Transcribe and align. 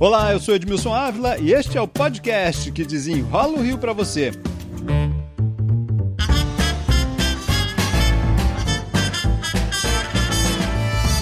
Olá, 0.00 0.32
eu 0.32 0.40
sou 0.40 0.56
Edmilson 0.56 0.92
Ávila 0.92 1.38
e 1.38 1.52
este 1.52 1.78
é 1.78 1.80
o 1.80 1.86
podcast 1.86 2.72
que 2.72 2.84
desenrola 2.84 3.58
o 3.58 3.62
Rio 3.62 3.78
para 3.78 3.92
você. 3.92 4.32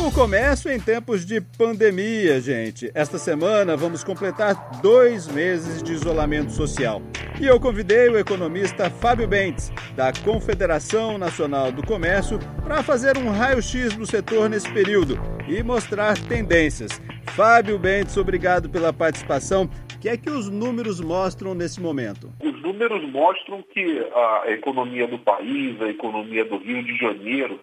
O 0.01 0.11
comércio 0.11 0.71
em 0.71 0.81
tempos 0.81 1.27
de 1.27 1.41
pandemia, 1.41 2.41
gente. 2.41 2.91
Esta 2.95 3.19
semana 3.19 3.77
vamos 3.77 4.03
completar 4.03 4.81
dois 4.81 5.27
meses 5.27 5.83
de 5.83 5.93
isolamento 5.93 6.53
social. 6.53 7.03
E 7.39 7.47
eu 7.47 7.61
convidei 7.61 8.09
o 8.09 8.19
economista 8.19 8.89
Fábio 8.89 9.29
Bentes, 9.29 9.71
da 9.95 10.13
Confederação 10.15 11.19
Nacional 11.19 11.71
do 11.71 11.87
Comércio, 11.87 12.39
para 12.63 12.83
fazer 12.83 13.19
um 13.19 13.31
raio-x 13.31 13.95
do 13.95 14.07
setor 14.07 14.49
nesse 14.49 14.71
período 14.73 15.21
e 15.47 15.63
mostrar 15.63 16.17
tendências. 16.17 17.01
Fábio 17.35 17.79
Bentes, 17.79 18.19
obrigado 18.19 18.69
pela 18.69 18.93
participação. 18.93 19.65
O 19.95 19.99
que 19.99 20.07
é 20.07 20.19
que 20.19 20.29
os 20.29 20.51
números 20.51 21.01
mostram 21.01 21.55
nesse 21.55 21.81
momento? 21.81 22.31
Os 22.43 22.61
números 22.61 23.03
mostram 23.11 23.63
que 23.63 24.07
a 24.15 24.51
economia 24.51 25.07
do 25.07 25.19
país, 25.19 25.81
a 25.81 25.89
economia 25.89 26.45
do 26.45 26.59
Rio 26.59 26.83
de 26.83 26.95
Janeiro, 26.99 27.59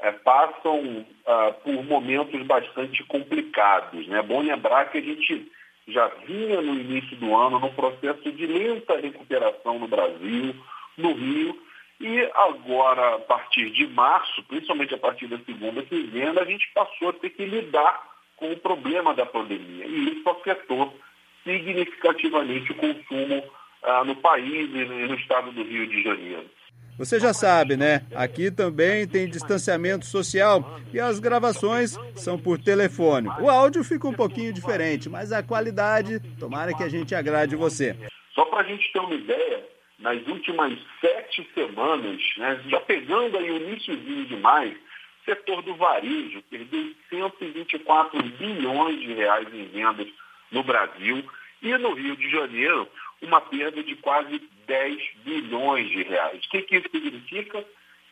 é, 0.00 0.12
passam 0.12 1.04
ah, 1.26 1.52
por 1.64 1.84
momentos 1.84 2.40
bastante 2.46 3.02
complicados. 3.04 4.06
É 4.06 4.10
né? 4.10 4.22
bom 4.22 4.40
lembrar 4.40 4.88
que 4.92 4.98
a 4.98 5.02
gente 5.02 5.50
já 5.88 6.06
vinha 6.24 6.60
no 6.60 6.74
início 6.74 7.16
do 7.16 7.34
ano 7.34 7.58
num 7.58 7.72
processo 7.72 8.30
de 8.30 8.46
lenta 8.46 9.00
recuperação 9.00 9.80
no 9.80 9.88
Brasil, 9.88 10.54
no 10.96 11.12
Rio, 11.12 11.58
e 12.00 12.20
agora, 12.36 13.16
a 13.16 13.18
partir 13.18 13.70
de 13.70 13.84
março, 13.88 14.44
principalmente 14.44 14.94
a 14.94 14.98
partir 14.98 15.26
da 15.26 15.38
segunda 15.38 15.82
quinzena, 15.82 16.40
a 16.40 16.44
gente 16.44 16.70
passou 16.72 17.08
a 17.08 17.12
ter 17.14 17.30
que 17.30 17.44
lidar 17.44 18.17
com 18.38 18.52
o 18.52 18.56
problema 18.58 19.14
da 19.14 19.26
pandemia. 19.26 19.86
E 19.86 20.12
isso 20.12 20.28
afetou 20.28 20.94
significativamente 21.44 22.72
o 22.72 22.74
consumo 22.74 23.42
ah, 23.82 24.04
no 24.04 24.16
país 24.16 24.70
e 24.74 24.84
no 24.84 25.14
estado 25.14 25.52
do 25.52 25.62
Rio 25.62 25.86
de 25.86 26.02
Janeiro. 26.02 26.48
Você 26.98 27.20
já 27.20 27.32
sabe, 27.32 27.76
né? 27.76 28.04
Aqui 28.12 28.50
também 28.50 29.06
tem 29.06 29.28
distanciamento 29.28 30.04
social 30.04 30.80
e 30.92 30.98
as 30.98 31.20
gravações 31.20 31.96
são 32.16 32.36
por 32.36 32.58
telefone. 32.58 33.28
O 33.40 33.48
áudio 33.48 33.84
fica 33.84 34.08
um 34.08 34.12
pouquinho 34.12 34.52
diferente, 34.52 35.08
mas 35.08 35.30
a 35.30 35.40
qualidade, 35.40 36.18
tomara 36.40 36.74
que 36.74 36.82
a 36.82 36.88
gente 36.88 37.14
agrade 37.14 37.54
você. 37.54 37.96
Só 38.34 38.44
para 38.46 38.62
a 38.62 38.64
gente 38.64 38.92
ter 38.92 38.98
uma 38.98 39.14
ideia, 39.14 39.64
nas 40.00 40.26
últimas 40.26 40.76
sete 41.00 41.48
semanas, 41.54 42.20
né, 42.36 42.60
já 42.66 42.80
pegando 42.80 43.38
aí 43.38 43.48
o 43.48 43.56
iníciozinho 43.56 44.26
de 44.26 44.36
maio, 44.36 44.76
setor 45.28 45.60
do 45.62 45.74
varejo 45.74 46.42
perdeu 46.50 46.94
124 47.10 48.22
bilhões 48.22 48.98
de 48.98 49.12
reais 49.12 49.46
em 49.52 49.66
vendas 49.66 50.08
no 50.50 50.62
Brasil 50.62 51.22
e 51.60 51.76
no 51.76 51.92
Rio 51.92 52.16
de 52.16 52.30
Janeiro 52.30 52.88
uma 53.20 53.40
perda 53.42 53.82
de 53.82 53.94
quase 53.96 54.40
10 54.66 55.02
bilhões 55.24 55.90
de 55.90 56.02
reais. 56.02 56.42
O 56.46 56.48
que, 56.48 56.62
que 56.62 56.76
isso 56.76 56.88
significa? 56.90 57.62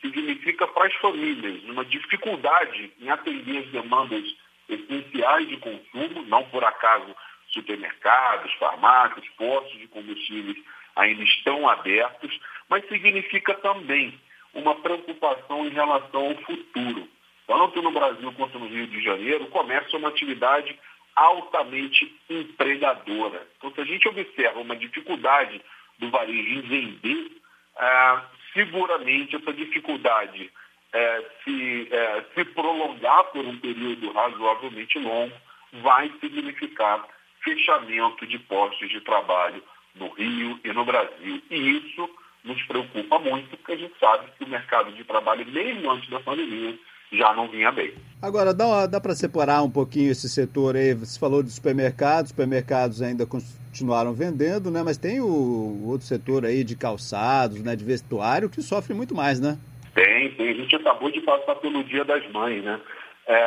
Significa 0.02 0.66
para 0.66 0.88
as 0.88 0.94
famílias 0.96 1.62
uma 1.64 1.84
dificuldade 1.86 2.92
em 3.00 3.08
atender 3.08 3.58
as 3.58 3.66
demandas 3.68 4.24
essenciais 4.68 5.48
de 5.48 5.56
consumo, 5.56 6.22
não 6.26 6.44
por 6.44 6.62
acaso 6.64 7.16
supermercados, 7.48 8.52
farmácias, 8.54 9.26
postos 9.38 9.78
de 9.78 9.88
combustíveis 9.88 10.58
ainda 10.94 11.22
estão 11.22 11.66
abertos, 11.68 12.38
mas 12.68 12.86
significa 12.88 13.54
também 13.54 14.18
uma 14.56 14.74
preocupação 14.76 15.66
em 15.66 15.70
relação 15.70 16.26
ao 16.28 16.36
futuro. 16.36 17.08
Tanto 17.46 17.80
no 17.80 17.92
Brasil 17.92 18.32
quanto 18.32 18.58
no 18.58 18.66
Rio 18.66 18.86
de 18.88 19.02
Janeiro, 19.02 19.48
é 19.52 19.96
uma 19.96 20.08
atividade 20.08 20.76
altamente 21.14 22.14
empregadora. 22.28 23.46
Então, 23.56 23.72
se 23.72 23.80
a 23.80 23.84
gente 23.84 24.08
observa 24.08 24.60
uma 24.60 24.76
dificuldade 24.76 25.62
do 25.98 26.10
varejo 26.10 26.58
em 26.58 26.60
vender, 26.62 27.30
ah, 27.76 28.24
seguramente 28.52 29.36
essa 29.36 29.52
dificuldade 29.52 30.50
eh, 30.92 31.24
se, 31.44 31.88
eh, 31.90 32.24
se 32.34 32.44
prolongar 32.46 33.24
por 33.24 33.44
um 33.44 33.58
período 33.58 34.12
razoavelmente 34.12 34.98
longo, 34.98 35.34
vai 35.82 36.10
significar 36.20 37.06
fechamento 37.42 38.26
de 38.26 38.38
postos 38.38 38.88
de 38.88 39.00
trabalho 39.02 39.62
no 39.94 40.08
Rio 40.08 40.58
e 40.64 40.72
no 40.72 40.84
Brasil. 40.84 41.42
E 41.50 41.76
isso 41.76 42.08
nos 42.46 42.62
preocupa 42.62 43.18
muito, 43.18 43.56
porque 43.56 43.72
a 43.72 43.76
gente 43.76 43.94
sabe 43.98 44.26
que 44.38 44.44
o 44.44 44.48
mercado 44.48 44.92
de 44.92 45.04
trabalho, 45.04 45.44
mesmo 45.46 45.90
antes 45.90 46.08
da 46.08 46.20
pandemia, 46.20 46.78
já 47.12 47.34
não 47.34 47.48
vinha 47.48 47.70
bem. 47.72 47.92
Agora, 48.20 48.54
dá, 48.54 48.86
dá 48.86 49.00
para 49.00 49.14
separar 49.14 49.62
um 49.62 49.70
pouquinho 49.70 50.10
esse 50.10 50.28
setor 50.28 50.76
aí? 50.76 50.94
Você 50.94 51.18
falou 51.18 51.42
de 51.42 51.50
supermercados, 51.50 52.30
supermercados 52.30 53.02
ainda 53.02 53.26
continuaram 53.26 54.12
vendendo, 54.14 54.70
né? 54.70 54.82
Mas 54.82 54.96
tem 54.96 55.20
o 55.20 55.86
outro 55.86 56.06
setor 56.06 56.44
aí 56.44 56.64
de 56.64 56.76
calçados, 56.76 57.62
né? 57.62 57.76
De 57.76 57.84
vestuário, 57.84 58.50
que 58.50 58.62
sofre 58.62 58.94
muito 58.94 59.14
mais, 59.14 59.40
né? 59.40 59.58
Tem, 59.94 60.30
tem. 60.32 60.50
A 60.50 60.54
gente 60.54 60.76
acabou 60.76 61.10
de 61.10 61.20
passar 61.20 61.56
pelo 61.56 61.84
Dia 61.84 62.04
das 62.04 62.28
Mães, 62.30 62.62
né? 62.62 62.80
É, 63.26 63.42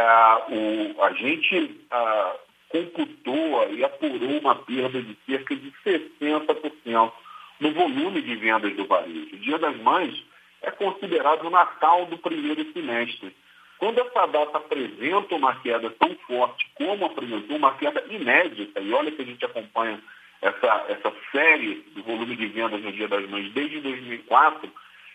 o, 0.49 1.03
a 1.03 1.13
gente 1.13 1.81
a, 1.91 2.35
computou 2.69 3.73
e 3.73 3.83
apurou 3.83 4.39
uma 4.39 4.55
perda 4.55 5.01
de 5.01 5.17
cerca 5.25 5.55
de 5.55 5.73
60% 5.85 7.11
no 7.59 7.71
volume 7.73 8.21
de 8.21 8.35
vendas 8.35 8.75
do 8.75 8.85
varejo. 8.85 9.35
O 9.35 9.37
Dia 9.37 9.57
das 9.59 9.77
Mães 9.77 10.23
é 10.61 10.71
considerado 10.71 11.45
o 11.45 11.49
Natal 11.49 12.05
do 12.05 12.17
primeiro 12.17 12.71
semestre. 12.71 13.35
Quando 13.77 13.99
essa 13.99 14.25
data 14.25 14.57
apresenta 14.57 15.35
uma 15.35 15.55
queda 15.61 15.89
tão 15.91 16.13
forte 16.27 16.69
como 16.75 17.05
apresentou, 17.05 17.57
uma 17.57 17.75
queda 17.75 18.03
inédita, 18.09 18.79
e 18.81 18.91
olha 18.91 19.11
que 19.11 19.21
a 19.21 19.25
gente 19.25 19.45
acompanha 19.45 20.01
essa, 20.41 20.85
essa 20.89 21.13
série 21.31 21.75
do 21.95 22.03
volume 22.03 22.35
de 22.35 22.47
vendas 22.47 22.81
no 22.81 22.91
Dia 22.91 23.07
das 23.07 23.27
Mães 23.29 23.51
desde 23.53 23.79
2004, 23.79 24.69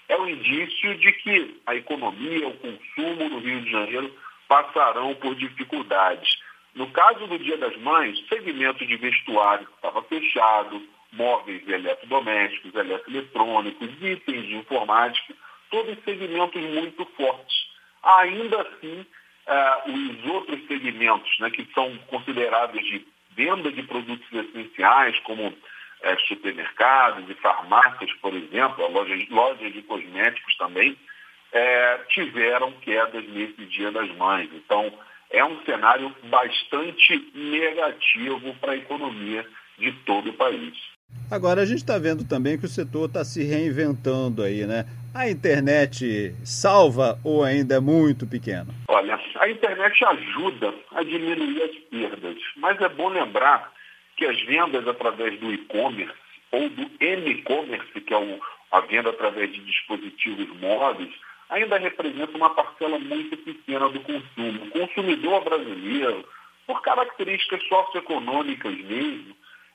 é 0.08 0.16
um 0.16 0.28
indício 0.28 0.94
de 0.96 1.12
que 1.12 1.60
a 1.66 1.74
economia, 1.74 2.48
o 2.48 2.56
consumo 2.56 3.28
no 3.28 3.38
Rio 3.38 3.60
de 3.62 3.70
Janeiro 3.70 4.14
passarão 4.48 5.14
por 5.14 5.34
dificuldades. 5.34 6.38
No 6.74 6.90
caso 6.90 7.26
do 7.26 7.38
Dia 7.38 7.56
das 7.56 7.76
Mães, 7.78 8.18
segmento 8.28 8.84
de 8.84 8.96
vestuário 8.96 9.66
estava 9.76 10.02
fechado, 10.02 10.82
móveis 11.14 11.66
eletrodomésticos, 11.68 12.74
eletroeletrônicos, 12.74 13.88
itens 14.02 14.46
de 14.46 14.56
informática, 14.56 15.34
todos 15.70 15.98
segmentos 16.04 16.62
muito 16.62 17.04
fortes 17.16 17.74
ainda 18.04 18.60
assim, 18.62 19.06
uh, 19.46 19.90
os 19.90 20.30
outros 20.30 20.66
segmentos 20.66 21.38
né, 21.40 21.50
que 21.50 21.66
são 21.74 21.96
considerados 22.08 22.84
de 22.84 23.06
venda 23.34 23.72
de 23.72 23.82
produtos 23.82 24.26
essenciais, 24.32 25.18
como 25.20 25.48
uh, 25.48 25.54
supermercados 26.28 27.28
e 27.28 27.34
farmácias, 27.34 28.12
por 28.20 28.34
exemplo, 28.34 28.86
lojas, 28.92 29.28
lojas 29.28 29.72
de 29.72 29.82
cosméticos 29.82 30.56
também, 30.56 30.92
uh, 30.92 32.06
tiveram 32.08 32.72
quedas 32.72 33.26
nesse 33.28 33.64
Dia 33.66 33.90
das 33.90 34.10
Mães. 34.16 34.50
Então, 34.52 34.92
é 35.30 35.44
um 35.44 35.60
cenário 35.64 36.14
bastante 36.24 37.32
negativo 37.34 38.54
para 38.56 38.72
a 38.72 38.76
economia 38.76 39.44
de 39.78 39.90
todo 40.04 40.30
o 40.30 40.34
país. 40.34 40.93
Agora, 41.34 41.62
a 41.62 41.66
gente 41.66 41.78
está 41.78 41.98
vendo 41.98 42.22
também 42.22 42.56
que 42.56 42.64
o 42.64 42.68
setor 42.68 43.06
está 43.06 43.24
se 43.24 43.42
reinventando 43.42 44.40
aí, 44.40 44.64
né? 44.68 44.86
A 45.12 45.28
internet 45.28 46.32
salva 46.44 47.18
ou 47.24 47.42
ainda 47.42 47.74
é 47.74 47.80
muito 47.80 48.24
pequena? 48.24 48.68
Olha, 48.86 49.18
a 49.40 49.48
internet 49.48 50.04
ajuda 50.04 50.72
a 50.92 51.02
diminuir 51.02 51.60
as 51.60 51.74
perdas, 51.90 52.36
mas 52.58 52.80
é 52.80 52.88
bom 52.88 53.08
lembrar 53.08 53.72
que 54.16 54.24
as 54.24 54.40
vendas 54.42 54.86
através 54.86 55.36
do 55.40 55.52
e-commerce 55.52 56.14
ou 56.52 56.68
do 56.68 56.88
m-commerce, 57.00 58.00
que 58.00 58.14
é 58.14 58.16
o, 58.16 58.40
a 58.70 58.80
venda 58.82 59.10
através 59.10 59.52
de 59.52 59.58
dispositivos 59.58 60.48
móveis, 60.60 61.12
ainda 61.50 61.78
representa 61.78 62.36
uma 62.36 62.50
parcela 62.50 62.96
muito 63.00 63.36
pequena 63.38 63.88
do 63.88 63.98
consumo. 63.98 64.66
O 64.66 64.70
consumidor 64.70 65.42
brasileiro, 65.42 66.24
por 66.64 66.80
características 66.80 67.60
socioeconômicas 67.66 68.78
mesmo, 68.82 69.34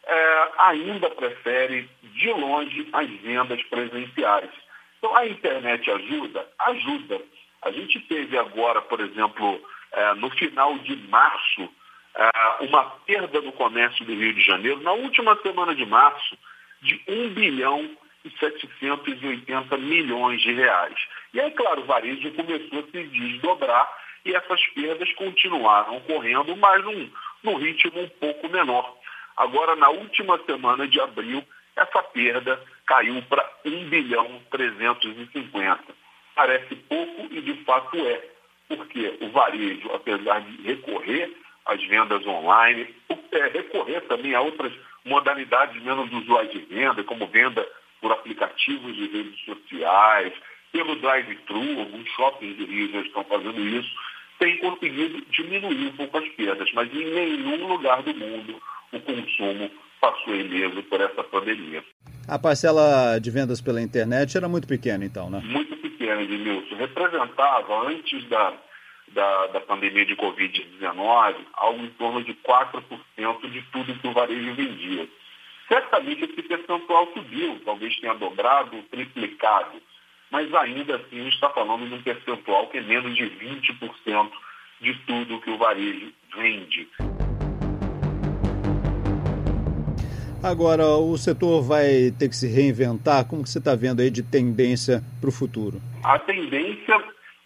é, 0.09 0.51
ainda 0.57 1.09
prefere 1.11 1.87
de 2.01 2.31
longe 2.31 2.87
as 2.91 3.09
vendas 3.21 3.61
presenciais. 3.63 4.49
Então, 4.97 5.15
a 5.15 5.27
internet 5.27 5.89
ajuda? 5.89 6.47
Ajuda. 6.59 7.21
A 7.61 7.71
gente 7.71 7.99
teve 8.01 8.37
agora, 8.37 8.81
por 8.81 8.99
exemplo, 8.99 9.61
é, 9.91 10.13
no 10.15 10.29
final 10.31 10.77
de 10.79 10.95
março, 11.07 11.69
é, 12.15 12.29
uma 12.61 12.83
perda 13.05 13.41
no 13.41 13.51
comércio 13.51 14.03
do 14.05 14.13
Rio 14.13 14.33
de 14.33 14.41
Janeiro, 14.41 14.81
na 14.81 14.93
última 14.93 15.37
semana 15.41 15.75
de 15.75 15.85
março, 15.85 16.37
de 16.81 17.01
1 17.07 17.29
bilhão 17.29 17.89
e 18.25 18.29
780 18.39 19.77
milhões 19.77 20.41
de 20.41 20.53
reais. 20.53 20.95
E 21.33 21.39
aí, 21.39 21.51
claro, 21.51 21.81
o 21.81 21.85
varejo 21.85 22.31
começou 22.33 22.79
a 22.79 22.83
se 22.83 23.03
desdobrar 23.03 23.89
e 24.25 24.35
essas 24.35 24.65
perdas 24.67 25.11
continuaram 25.13 25.97
ocorrendo, 25.97 26.55
mas 26.57 26.83
num, 26.83 27.09
num 27.43 27.55
ritmo 27.55 28.01
um 28.01 28.09
pouco 28.09 28.49
menor. 28.49 28.98
Agora, 29.39 29.73
na 29.77 29.87
última 29.87 30.37
semana 30.39 30.85
de 30.85 30.99
abril, 30.99 31.41
essa 31.73 32.03
perda 32.03 32.61
caiu 32.85 33.21
para 33.29 33.49
1 33.65 33.89
bilhão 33.89 34.41
350. 34.51 35.81
Parece 36.35 36.75
pouco 36.75 37.33
e 37.33 37.39
de 37.39 37.53
fato 37.63 37.95
é, 38.05 38.21
porque 38.67 39.17
o 39.21 39.29
varejo, 39.29 39.89
apesar 39.93 40.41
de 40.41 40.61
recorrer 40.63 41.33
às 41.65 41.81
vendas 41.85 42.27
online, 42.27 42.93
é, 43.31 43.47
recorrer 43.47 44.01
também 44.01 44.35
a 44.35 44.41
outras 44.41 44.73
modalidades 45.05 45.81
menos 45.83 46.11
usuais 46.11 46.51
de 46.51 46.59
venda, 46.59 47.01
como 47.05 47.25
venda 47.27 47.65
por 48.01 48.11
aplicativos 48.11 48.93
de 48.93 49.07
redes 49.07 49.39
sociais, 49.45 50.33
pelo 50.73 50.97
drive-thru, 50.97 51.79
alguns 51.79 52.09
shoppings 52.09 52.57
de 52.57 52.65
Rio 52.65 52.91
já 52.91 52.99
estão 52.99 53.23
fazendo 53.23 53.61
isso, 53.61 53.89
tem 54.37 54.57
conseguido 54.57 55.21
diminuir 55.29 55.87
um 55.87 55.95
pouco 55.95 56.17
as 56.17 56.27
perdas, 56.29 56.69
mas 56.73 56.93
em 56.93 57.05
nenhum 57.05 57.67
lugar 57.67 58.03
do 58.03 58.13
mundo 58.13 58.61
o 58.91 58.99
consumo 58.99 59.71
passou 59.99 60.35
ileso 60.35 60.81
por 60.83 61.01
essa 61.01 61.23
pandemia. 61.23 61.83
A 62.27 62.39
parcela 62.39 63.19
de 63.19 63.31
vendas 63.31 63.61
pela 63.61 63.81
internet 63.81 64.37
era 64.37 64.47
muito 64.47 64.67
pequena, 64.67 65.03
então, 65.03 65.29
né? 65.29 65.41
Muito 65.43 65.75
pequena, 65.77 66.21
Edmilson. 66.21 66.75
Representava, 66.75 67.87
antes 67.87 68.23
da, 68.29 68.53
da, 69.09 69.47
da 69.47 69.59
pandemia 69.61 70.05
de 70.05 70.15
Covid-19, 70.15 71.35
algo 71.53 71.83
em 71.83 71.89
torno 71.91 72.23
de 72.23 72.33
4% 72.35 73.51
de 73.51 73.61
tudo 73.71 73.95
que 73.95 74.07
o 74.07 74.13
varejo 74.13 74.53
vendia. 74.53 75.07
Certamente 75.67 76.25
esse 76.25 76.41
percentual 76.41 77.07
subiu, 77.13 77.59
talvez 77.63 77.95
tenha 77.99 78.15
dobrado, 78.15 78.81
triplicado, 78.89 79.81
mas 80.31 80.53
ainda 80.53 80.95
assim 80.95 81.27
está 81.27 81.49
falando 81.49 81.87
de 81.87 81.93
um 81.93 82.01
percentual 82.01 82.67
que 82.67 82.77
é 82.77 82.81
menos 82.81 83.15
de 83.15 83.23
20% 83.23 84.31
de 84.81 84.93
tudo 85.05 85.41
que 85.41 85.49
o 85.49 85.57
varejo 85.57 86.11
vende. 86.35 86.87
Agora, 90.41 90.87
o 90.87 91.17
setor 91.17 91.61
vai 91.61 92.11
ter 92.17 92.29
que 92.29 92.35
se 92.35 92.47
reinventar? 92.47 93.27
Como 93.27 93.43
que 93.43 93.49
você 93.49 93.59
está 93.59 93.75
vendo 93.75 94.01
aí 94.01 94.09
de 94.09 94.23
tendência 94.23 95.03
para 95.19 95.27
o 95.27 95.33
futuro? 95.33 95.81
A 96.01 96.17
tendência 96.17 96.95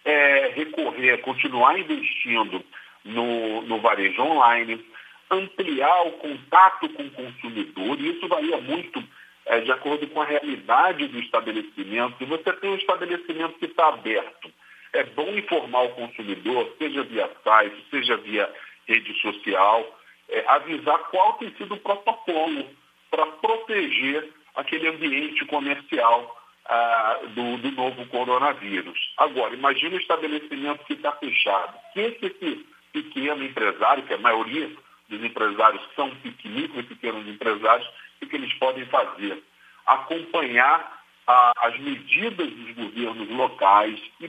é 0.04 0.52
recorrer, 0.54 1.20
continuar 1.22 1.76
investindo 1.76 2.64
no, 3.04 3.62
no 3.62 3.80
varejo 3.80 4.22
online, 4.22 4.80
ampliar 5.28 6.06
o 6.06 6.12
contato 6.12 6.88
com 6.90 7.02
o 7.02 7.10
consumidor, 7.10 8.00
e 8.00 8.16
isso 8.16 8.28
varia 8.28 8.60
muito 8.60 9.02
é, 9.46 9.60
de 9.60 9.72
acordo 9.72 10.06
com 10.06 10.22
a 10.22 10.26
realidade 10.26 11.08
do 11.08 11.18
estabelecimento. 11.18 12.16
Se 12.18 12.24
você 12.24 12.52
tem 12.52 12.70
um 12.70 12.76
estabelecimento 12.76 13.58
que 13.58 13.66
está 13.66 13.88
aberto, 13.88 14.52
é 14.92 15.02
bom 15.02 15.30
informar 15.30 15.82
o 15.82 15.94
consumidor, 15.94 16.72
seja 16.78 17.02
via 17.02 17.28
site, 17.42 17.84
seja 17.90 18.16
via 18.18 18.48
rede 18.86 19.12
social, 19.20 19.98
é, 20.28 20.44
avisar 20.46 20.98
qual 21.10 21.32
tem 21.34 21.52
sido 21.56 21.74
o 21.74 21.80
protocolo 21.80 22.83
para 23.14 23.26
proteger 23.26 24.28
aquele 24.56 24.88
ambiente 24.88 25.44
comercial 25.46 26.36
ah, 26.66 27.20
do, 27.28 27.58
do, 27.58 27.70
novo 27.70 28.04
coronavírus. 28.06 28.98
Agora, 29.18 29.54
imagine 29.54 29.94
um 29.94 30.00
estabelecimento 30.00 30.84
que 30.84 30.94
está 30.94 31.12
fechado. 31.12 31.76
O 31.76 31.92
que 31.92 32.26
esse 32.26 32.66
pequeno 32.92 33.44
empresário, 33.44 34.04
que 34.04 34.14
a 34.14 34.18
maioria 34.18 34.68
dos 35.08 35.22
empresários 35.22 35.80
são 35.94 36.10
micro 36.44 36.80
e 36.80 36.82
pequenos 36.82 37.28
empresários, 37.28 37.88
o 38.20 38.26
que 38.26 38.34
eles 38.34 38.52
podem 38.54 38.84
fazer? 38.86 39.40
Acompanhar 39.86 41.04
ah, 41.28 41.52
as 41.58 41.78
medidas 41.78 42.50
dos 42.50 42.74
governos 42.74 43.30
locais 43.30 44.00
e, 44.20 44.24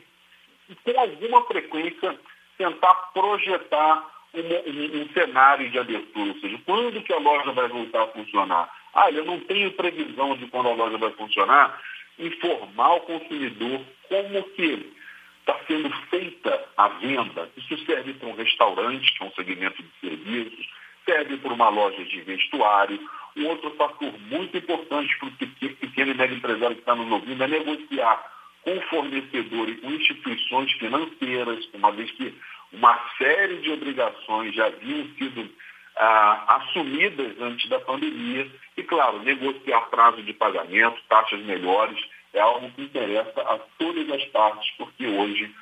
e, 0.70 0.76
com 0.76 1.00
alguma 1.00 1.44
frequência, 1.46 2.20
tentar 2.56 2.94
projetar 3.14 4.15
um, 4.42 5.02
um, 5.02 5.10
cenário 5.14 5.70
de 5.70 5.80
abertura, 5.80 6.32
ou 6.32 6.40
seja, 6.40 6.60
quando 6.66 7.02
que 7.02 7.14
a 7.14 7.20
loja 7.20 7.52
vai 7.52 7.68
voltar 7.68 8.04
a 8.04 8.08
funcionar? 8.08 8.70
Ah, 8.94 9.12
eu 9.12 9.26
não 9.26 9.40
tenho 9.42 9.72
previsão 9.72 10.36
de 10.38 10.48
quando 10.48 10.70
a 10.70 10.74
loja 10.74 10.98
vai 10.98 11.12
funcionar, 11.12 11.82
informar 12.18 12.96
o 12.96 13.02
consumidor 13.02 13.82
como 14.08 14.44
que 14.52 14.94
está 15.40 15.60
sendo 15.68 15.90
feita 16.10 16.68
a 16.78 16.88
venda. 16.88 17.50
Isso 17.58 17.78
serve 17.86 18.14
para 18.14 18.30
um 18.30 18.36
restaurante, 18.36 19.14
que 19.14 19.24
é 19.24 19.28
um 19.28 19.32
segmento 19.32 19.84
de 19.84 20.10
serviços, 20.10 20.70
serve 21.06 21.38
para 21.38 21.54
uma 21.54 21.70
loja 21.70 22.04
de 22.04 22.22
vestuário. 22.22 23.00
Um 23.36 23.48
outro 23.48 23.70
fator 23.72 24.14
muito 24.30 24.58
importante 24.58 25.18
para 25.20 25.28
o 25.28 25.32
pequeno 25.32 26.12
e 26.12 26.14
médio 26.14 26.38
empresário 26.38 26.76
que 26.76 26.82
está 26.82 26.96
nos 26.96 27.12
ouvindo 27.12 27.44
é 27.44 27.48
negociar 27.48 28.32
com 28.64 28.76
o 28.76 28.82
fornecedor 28.82 29.70
e 29.70 29.76
com 29.76 29.92
instituições 29.92 30.72
financeiras, 30.74 31.70
uma 31.74 31.92
vez 31.92 32.10
que 32.12 32.34
uma 32.74 33.00
série 33.18 33.58
de 33.58 33.72
obrigações 33.72 34.54
já 34.54 34.68
haviam 34.68 35.08
sido 35.18 35.50
ah, 35.98 36.58
assumidas 36.58 37.40
antes 37.40 37.70
da 37.70 37.80
pandemia. 37.80 38.50
E, 38.78 38.84
claro, 38.84 39.24
negociar 39.24 39.90
prazo 39.90 40.22
de 40.22 40.34
pagamento, 40.34 41.02
taxas 41.08 41.42
melhores, 41.42 41.98
é 42.34 42.42
algo 42.42 42.70
que 42.72 42.82
interessa 42.82 43.42
a 43.42 43.60
todas 43.80 44.10
as 44.12 44.26
partes, 44.26 44.70
porque 44.78 45.08
hoje 45.08 45.54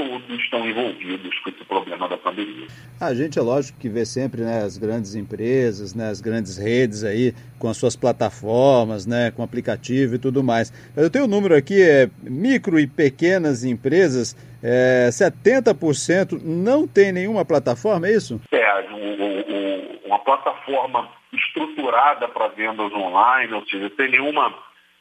todos 0.00 0.40
estão 0.40 0.66
envolvidos 0.66 1.38
com 1.40 1.50
esse 1.50 1.62
problema 1.64 2.08
da 2.08 2.16
pandemia. 2.16 2.66
A 2.98 3.12
gente 3.12 3.38
é 3.38 3.42
lógico 3.42 3.78
que 3.78 3.88
vê 3.88 4.06
sempre 4.06 4.40
né, 4.40 4.62
as 4.62 4.78
grandes 4.78 5.14
empresas, 5.14 5.94
né, 5.94 6.08
as 6.08 6.22
grandes 6.22 6.56
redes 6.56 7.04
aí 7.04 7.34
com 7.58 7.68
as 7.68 7.76
suas 7.76 7.94
plataformas, 7.96 9.06
né, 9.06 9.30
com 9.30 9.42
aplicativo 9.42 10.14
e 10.14 10.18
tudo 10.18 10.42
mais. 10.42 10.72
Eu 10.96 11.10
tenho 11.10 11.26
um 11.26 11.28
número 11.28 11.54
aqui, 11.54 11.82
é 11.82 12.08
micro 12.22 12.80
e 12.80 12.86
pequenas 12.86 13.62
empresas, 13.62 14.34
é, 14.62 15.10
70% 15.10 16.40
não 16.42 16.88
tem 16.88 17.12
nenhuma 17.12 17.44
plataforma, 17.44 18.08
é 18.08 18.12
isso? 18.12 18.40
É, 18.50 18.80
o, 18.90 20.06
o, 20.06 20.06
uma 20.06 20.18
plataforma 20.20 21.10
estruturada 21.30 22.26
para 22.26 22.48
vendas 22.48 22.90
online, 22.92 23.52
ou 23.52 23.66
seja, 23.66 23.92
sem 23.96 24.10
nenhuma, 24.10 24.54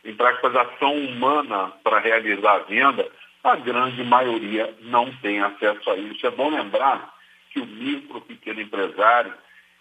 em 0.04 0.16
ação 0.16 0.94
humana 0.94 1.72
para 1.84 2.00
realizar 2.00 2.56
a 2.56 2.60
venda, 2.60 3.08
a 3.44 3.56
grande 3.56 4.04
maioria 4.04 4.74
não 4.82 5.12
tem 5.18 5.40
acesso 5.40 5.90
a 5.90 5.96
isso. 5.98 6.26
É 6.26 6.32
bom 6.32 6.50
lembrar 6.50 7.14
que 7.52 7.60
o 7.60 7.66
micro, 7.66 8.22
pequeno 8.22 8.62
empresário, 8.62 9.34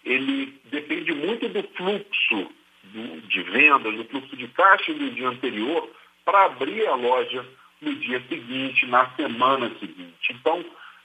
ele 0.03 0.59
depende 0.65 1.13
muito 1.13 1.47
do 1.49 1.63
fluxo 1.75 2.49
de 3.27 3.43
vendas, 3.43 3.95
do 3.95 4.05
fluxo 4.05 4.35
de 4.35 4.47
caixa 4.47 4.93
do 4.93 5.11
dia 5.11 5.27
anterior, 5.27 5.89
para 6.23 6.45
abrir 6.45 6.87
a 6.87 6.95
loja 6.95 7.45
no 7.81 7.93
dia 7.95 8.21
seguinte, 8.27 8.85
na 8.87 9.09
semana 9.11 9.69
seguinte. 9.79 10.31
Então, 10.31 10.63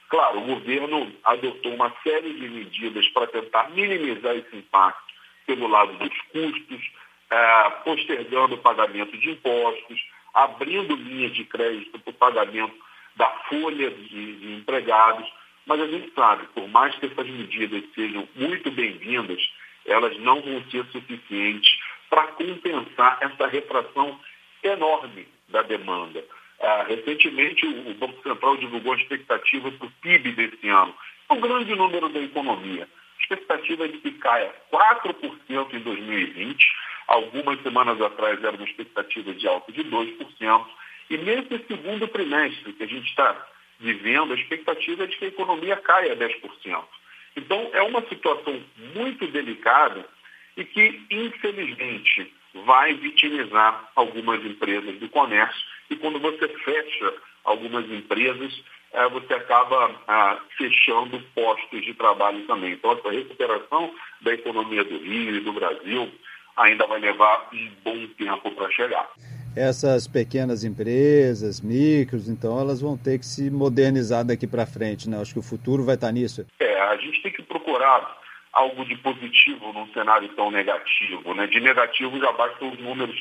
claro, 0.09 0.39
o 0.39 0.45
governo 0.45 1.11
adotou 1.23 1.73
uma 1.73 1.93
série 2.03 2.33
de 2.33 2.49
medidas 2.49 3.07
para 3.09 3.27
tentar 3.27 3.69
minimizar 3.71 4.35
esse 4.35 4.55
impacto 4.55 5.13
pelo 5.45 5.67
lado 5.67 5.93
dos 5.93 6.21
custos, 6.31 6.91
eh, 7.29 7.69
postergando 7.83 8.55
o 8.55 8.59
pagamento 8.59 9.17
de 9.17 9.31
impostos, 9.31 10.01
abrindo 10.35 10.95
linhas 10.95 11.33
de 11.33 11.45
crédito 11.45 11.97
para 11.97 12.11
o 12.11 12.13
pagamento 12.13 12.75
da 13.15 13.29
folha 13.49 13.89
de, 13.89 14.35
de 14.35 14.53
empregados, 14.55 15.25
mas 15.65 15.79
a 15.79 15.87
gente 15.87 16.11
sabe, 16.13 16.45
por 16.53 16.67
mais 16.67 16.93
que 16.95 17.05
essas 17.05 17.27
medidas 17.27 17.83
sejam 17.95 18.27
muito 18.35 18.69
bem-vindas, 18.69 19.41
elas 19.85 20.17
não 20.19 20.41
vão 20.41 20.61
ser 20.69 20.85
suficientes 20.91 21.79
para 22.09 22.27
compensar 22.33 23.17
essa 23.21 23.47
retração 23.47 24.19
enorme 24.61 25.27
da 25.47 25.61
demanda. 25.61 26.23
Ah, 26.61 26.85
recentemente, 26.87 27.65
o 27.65 27.93
Banco 27.93 28.21
Central 28.21 28.57
divulgou 28.57 28.93
a 28.93 28.97
expectativa 28.97 29.71
para 29.71 29.87
o 29.87 29.91
PIB 30.01 30.31
desse 30.33 30.67
ano. 30.67 30.93
Um 31.29 31.39
grande 31.39 31.73
número 31.75 32.09
da 32.09 32.19
economia. 32.19 32.83
A 32.83 33.21
expectativa 33.21 33.85
é 33.85 33.87
de 33.87 33.97
que 33.99 34.11
caia 34.11 34.53
4% 34.71 35.73
em 35.73 35.79
2020 35.79 36.65
Algumas 37.07 37.61
semanas 37.61 38.01
atrás 38.01 38.43
era 38.43 38.55
uma 38.55 38.65
expectativa 38.65 39.33
de 39.33 39.47
alta 39.47 39.71
de 39.71 39.83
2%. 39.83 40.65
E 41.09 41.17
nesse 41.17 41.65
segundo 41.67 42.07
trimestre 42.07 42.73
que 42.73 42.83
a 42.83 42.87
gente 42.87 43.07
está 43.07 43.47
vivendo, 43.79 44.33
a 44.33 44.35
expectativa 44.35 45.03
é 45.03 45.07
de 45.07 45.17
que 45.17 45.25
a 45.25 45.29
economia 45.29 45.77
caia 45.77 46.15
10%. 46.15 46.83
Então, 47.35 47.69
é 47.73 47.81
uma 47.81 48.01
situação 48.07 48.61
muito 48.95 49.27
delicada 49.27 50.07
e 50.55 50.63
que, 50.63 51.01
infelizmente, 51.11 52.33
vai 52.65 52.93
vitimizar 52.93 53.91
algumas 53.95 54.43
empresas 54.45 54.97
do 54.99 55.09
comércio. 55.09 55.61
E 55.89 55.95
quando 55.97 56.19
você 56.19 56.47
fecha 56.47 57.13
algumas 57.43 57.85
empresas, 57.91 58.63
é, 58.93 59.09
você 59.09 59.33
acaba 59.33 60.01
ah, 60.07 60.39
fechando 60.57 61.21
postos 61.35 61.83
de 61.83 61.93
trabalho 61.93 62.47
também. 62.47 62.73
Então, 62.73 62.93
essa 62.93 63.11
recuperação 63.11 63.93
da 64.21 64.33
economia 64.33 64.83
do 64.85 64.97
Rio 64.97 65.35
e 65.35 65.41
do 65.41 65.51
Brasil 65.51 66.09
ainda 66.57 66.85
vai 66.87 66.99
levar 66.99 67.49
um 67.53 67.71
bom 67.83 68.07
tempo 68.17 68.51
para 68.51 68.71
chegar. 68.71 69.09
Essas 69.55 70.07
pequenas 70.07 70.63
empresas, 70.63 71.61
micros, 71.61 72.27
então, 72.27 72.59
elas 72.59 72.81
vão 72.81 72.97
ter 72.97 73.17
que 73.19 73.25
se 73.25 73.49
modernizar 73.49 74.25
daqui 74.25 74.45
para 74.45 74.65
frente, 74.65 75.09
né? 75.09 75.21
Acho 75.21 75.33
que 75.33 75.39
o 75.39 75.43
futuro 75.43 75.83
vai 75.83 75.95
estar 75.95 76.11
nisso. 76.11 76.45
É, 76.59 76.81
a 76.81 76.97
gente 76.97 77.21
tem 77.21 77.31
que 77.31 77.41
procurar 77.41 78.17
algo 78.51 78.83
de 78.85 78.95
positivo 78.97 79.71
num 79.71 79.87
cenário 79.93 80.27
tão 80.29 80.51
negativo, 80.51 81.33
né? 81.33 81.47
De 81.47 81.59
negativo 81.61 82.19
já 82.19 82.31
bastam 82.33 82.69
os 82.69 82.79
números 82.79 83.15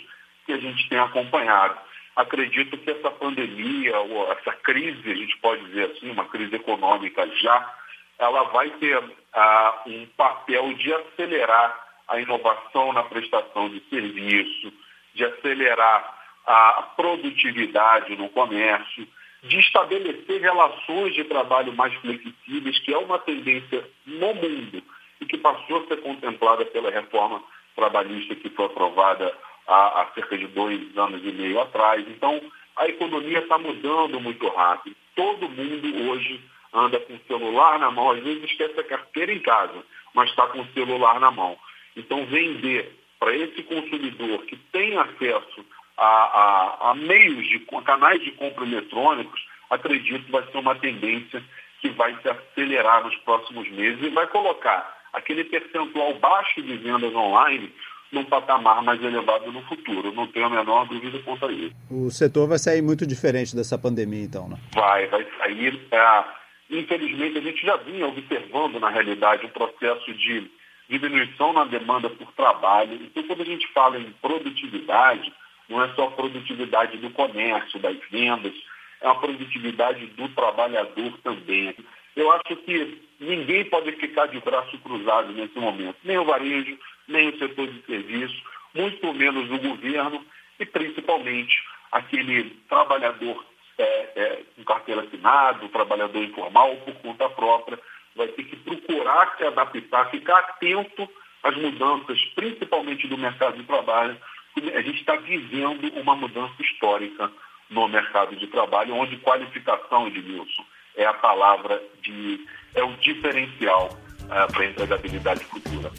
que 0.45 0.53
a 0.53 0.59
gente 0.59 0.89
tem 0.89 0.99
acompanhado. 0.99 1.77
Acredito 2.17 2.79
que 2.79 2.91
essa 2.91 3.11
pandemia, 3.11 3.99
ou 3.99 4.33
essa 4.33 4.53
crise, 4.53 5.11
a 5.11 5.15
gente 5.15 5.37
pode 5.39 5.65
dizer 5.67 5.91
assim, 5.91 6.11
uma 6.11 6.25
crise 6.25 6.55
econômica 6.55 7.29
já, 7.43 7.75
ela 8.19 8.45
vai 8.45 8.71
ter 8.71 9.03
ah, 9.33 9.83
um 9.87 10.07
papel 10.17 10.73
de 10.75 10.93
acelerar 10.93 11.84
a 12.09 12.21
inovação 12.21 12.93
na 12.93 13.03
prestação 13.03 13.69
de 13.69 13.81
serviço, 13.89 14.73
de 15.15 15.25
acelerar 15.25 16.23
a 16.47 16.83
produtividade 16.97 18.17
no 18.17 18.29
comércio, 18.29 19.07
de 19.43 19.59
estabelecer 19.59 20.41
relações 20.41 21.15
de 21.15 21.25
trabalho 21.25 21.73
mais 21.75 21.95
flexíveis, 21.95 22.79
que 22.81 22.93
é 22.93 22.99
uma 22.99 23.19
tendência 23.19 23.87
no 24.07 24.35
mundo 24.35 24.83
e 25.21 25.27
que 25.27 25.39
passou 25.39 25.83
a 25.83 25.87
ser 25.87 26.01
contemplada 26.01 26.65
pela 26.67 26.91
reforma 26.91 27.43
trabalhista 27.75 28.35
que 28.35 28.51
foi 28.51 28.67
aprovada 28.67 29.37
há, 29.67 30.03
há 30.03 30.07
cerca 30.15 30.37
de 30.37 30.47
dois 30.49 30.97
anos 30.97 31.23
e 31.25 31.33
meio 31.33 31.61
atrás. 31.61 32.05
Então, 32.09 32.41
a 32.77 32.89
economia 32.89 33.39
está 33.39 33.59
mudando 33.59 34.21
muito 34.21 34.49
rápido. 34.49 34.97
Todo 35.15 35.49
mundo 35.49 36.11
hoje 36.11 36.41
anda 36.73 36.99
com 37.01 37.15
o 37.15 37.21
celular 37.27 37.79
na 37.79 37.91
mão, 37.91 38.11
às 38.11 38.23
vezes 38.23 38.45
esquece 38.45 38.79
a 38.81 38.85
carteira 38.85 39.33
em 39.33 39.41
casa, 39.41 39.85
mas 40.13 40.31
está 40.31 40.47
com 40.49 40.61
o 40.61 40.73
celular 40.73 41.21
na 41.21 41.31
mão. 41.31 41.57
Então, 41.97 42.27
vender 42.27 42.93
para 43.19 43.35
esse 43.37 43.63
consumidor 43.63 44.43
que 44.45 44.57
tem 44.73 44.97
acesso 44.99 45.65
a, 45.97 46.05
a, 46.07 46.91
a 46.91 46.95
meios 46.95 47.47
de 47.49 47.65
a 47.75 47.83
canais 47.83 48.23
de 48.23 48.33
compra 48.33 48.65
eletrônicos, 48.65 49.41
acredito 49.71 50.25
que 50.25 50.33
vai 50.33 50.45
ser 50.51 50.59
uma 50.59 50.75
tendência 50.75 51.43
que 51.81 51.89
vai 51.91 52.17
se 52.21 52.29
acelerar 52.29 53.05
nos 53.05 53.17
próximos 53.17 53.71
meses 53.71 54.03
e 54.03 54.09
vai 54.09 54.27
colocar 54.27 55.03
aquele 55.13 55.45
percentual 55.45 56.15
baixo 56.15 56.63
de 56.63 56.77
vendas 56.77 57.15
online 57.15 57.73
num 58.11 58.25
patamar 58.25 58.83
mais 58.83 59.03
elevado 59.03 59.51
no 59.51 59.63
futuro. 59.63 60.13
Não 60.13 60.27
tenho 60.27 60.47
a 60.47 60.51
menor 60.51 60.87
dúvida 60.87 61.19
quanto 61.25 61.47
a 61.47 61.53
isso. 61.53 61.75
O 61.91 62.11
setor 62.11 62.49
vai 62.49 62.59
sair 62.59 62.81
muito 62.81 63.07
diferente 63.07 63.57
dessa 63.57 63.77
pandemia, 63.77 64.23
então, 64.23 64.49
né? 64.49 64.57
Vai, 64.73 65.07
vai 65.09 65.27
sair. 65.39 65.81
É, 65.91 66.25
infelizmente, 66.71 67.39
a 67.39 67.43
gente 67.43 67.67
já 67.67 67.77
vinha 67.77 68.07
observando, 68.07 68.79
na 68.79 68.89
realidade, 68.89 69.47
um 69.47 69.51
processo 69.51 70.13
de 70.15 70.51
diminuição 70.89 71.53
na 71.53 71.65
demanda 71.65 72.11
por 72.11 72.33
trabalho. 72.33 72.95
Então, 72.95 73.23
quando 73.25 73.43
a 73.43 73.47
gente 73.47 73.67
fala 73.73 73.99
em 73.99 74.13
produtividade, 74.21 75.33
não 75.69 75.83
é 75.83 75.89
só 75.95 76.09
produtividade 76.09 76.99
do 76.99 77.11
comércio, 77.11 77.79
das 77.81 77.97
vendas, 78.11 78.55
é 79.01 79.09
a 79.09 79.15
produtividade 79.15 80.07
do 80.07 80.29
trabalhador 80.31 81.19
também. 81.23 81.75
Eu 82.17 82.31
acho 82.33 82.57
que 82.65 83.03
ninguém 83.19 83.65
pode 83.65 83.93
ficar 83.93 84.27
de 84.27 84.39
braço 84.41 84.79
cruzado 84.79 85.33
nesse 85.33 85.59
momento, 85.59 85.97
nem 86.05 86.19
o 86.19 86.25
varejo, 86.25 86.79
nem 87.09 87.29
o 87.29 87.39
setor 87.39 87.67
de 87.67 87.83
serviço, 87.87 88.43
muito 88.75 89.13
menos 89.13 89.51
o 89.51 89.59
governo 89.59 90.25
e 90.59 90.67
principalmente 90.67 91.63
aquele 91.91 92.51
trabalhador 92.69 93.45
é, 93.79 93.85
é, 93.85 94.43
com 94.55 94.65
carteira 94.65 95.03
assinada, 95.03 95.65
o 95.65 95.69
trabalhador 95.69 96.23
informal 96.23 96.77
por 96.77 96.95
conta 96.95 97.29
própria, 97.29 97.79
vai 98.17 98.29
ter 98.29 98.45
que 98.45 98.57
procurar 98.57 99.35
se 99.37 99.45
adaptar, 99.45 100.11
ficar 100.11 100.39
atento 100.39 101.09
às 101.43 101.57
mudanças, 101.57 102.19
principalmente 102.35 103.07
do 103.09 103.19
mercado 103.19 103.57
de 103.57 103.65
trabalho. 103.65 104.17
A 104.57 104.83
gente 104.83 105.01
está 105.01 105.17
vivendo 105.17 105.93
uma 106.01 106.15
mudança 106.15 106.55
histórica 106.61 107.31
no 107.71 107.89
mercado 107.89 108.37
de 108.37 108.47
trabalho, 108.47 108.95
onde 108.95 109.17
qualificação, 109.19 110.07
Edmilson, 110.07 110.65
é 110.97 111.05
a 111.05 111.15
palavra 111.15 111.83
de. 112.03 112.47
é 112.75 112.83
o 112.83 112.93
diferencial 112.99 113.91
uh, 114.23 114.53
para 114.53 114.63
a 114.63 114.67
empregabilidade 114.67 115.45
futura. 115.45 115.91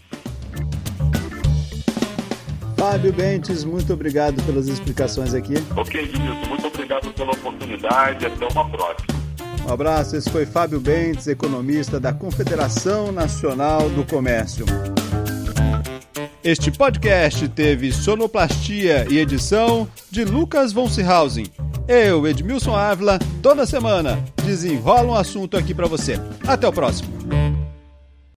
Fábio 2.78 3.12
Bentes, 3.14 3.64
muito 3.64 3.92
obrigado 3.94 4.42
pelas 4.46 4.68
explicações 4.68 5.34
aqui. 5.34 5.56
Ok, 5.76 6.02
Edmilson, 6.02 6.46
muito 6.48 6.68
obrigado 6.68 7.12
pela 7.14 7.32
oportunidade. 7.32 8.26
Até 8.26 8.48
uma 8.48 8.70
próxima. 8.70 9.15
Um 9.66 9.74
abraço, 9.74 10.16
esse 10.16 10.30
foi 10.30 10.46
Fábio 10.46 10.80
Bentes, 10.80 11.28
economista 11.28 12.00
da 12.00 12.14
Confederação 12.14 13.12
Nacional 13.12 13.90
do 13.90 14.06
Comércio. 14.06 14.64
Este 16.44 16.70
podcast 16.70 17.48
teve 17.50 17.92
sonoplastia 17.92 19.08
e 19.10 19.18
edição 19.18 19.90
de 20.12 20.24
Lucas 20.24 20.72
von 20.72 20.88
Seehausen. 20.88 21.48
Eu, 21.88 22.28
Edmilson 22.28 22.76
Ávila, 22.76 23.18
toda 23.42 23.66
semana 23.66 24.24
desenrola 24.46 25.14
um 25.14 25.16
assunto 25.16 25.58
aqui 25.58 25.74
para 25.74 25.88
você. 25.88 26.20
Até 26.46 26.68
o 26.68 26.72
próximo. 26.72 27.15